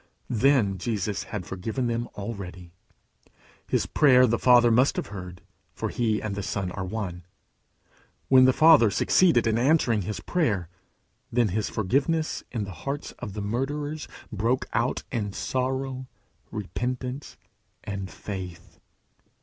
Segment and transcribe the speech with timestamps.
[0.31, 2.71] Then Jesus had forgiven them already.
[3.67, 5.43] His prayer the Father must have heard,
[5.75, 7.23] for he and the Son are one.
[8.27, 10.69] When the Father succeeded in answering his prayer,
[11.31, 16.07] then his forgiveness in the hearts of the murderers broke out in sorrow,
[16.51, 17.37] repentance,
[17.83, 18.79] and faith.